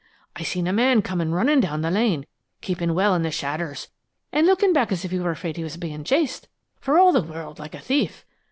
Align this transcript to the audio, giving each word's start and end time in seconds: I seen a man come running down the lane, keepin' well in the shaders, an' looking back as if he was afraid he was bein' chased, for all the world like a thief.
I 0.35 0.41
seen 0.41 0.65
a 0.65 0.73
man 0.73 1.03
come 1.03 1.21
running 1.31 1.59
down 1.59 1.81
the 1.83 1.91
lane, 1.91 2.25
keepin' 2.61 2.95
well 2.95 3.13
in 3.13 3.21
the 3.21 3.29
shaders, 3.29 3.89
an' 4.31 4.47
looking 4.47 4.73
back 4.73 4.91
as 4.91 5.05
if 5.05 5.11
he 5.11 5.19
was 5.19 5.27
afraid 5.37 5.57
he 5.57 5.63
was 5.63 5.77
bein' 5.77 6.03
chased, 6.03 6.47
for 6.79 6.97
all 6.97 7.11
the 7.11 7.21
world 7.21 7.59
like 7.59 7.75
a 7.75 7.79
thief. 7.79 8.25